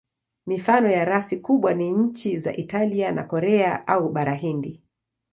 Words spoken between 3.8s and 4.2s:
au